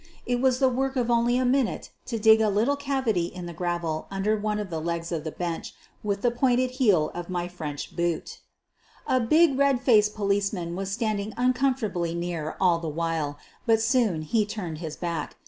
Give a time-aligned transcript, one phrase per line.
[0.25, 3.53] It was the work of only a minute to dig a little cavity in the
[3.53, 7.27] gravel under one of the legs of the bench with the pointed heel QUEEN OF.
[7.27, 7.57] THE BURGLARS
[7.89, 8.39] 243 of my French boot.
[9.05, 13.37] A big red faced policeman was standing uncomfortably near all the while,
[13.67, 15.35] but soon he turned his back.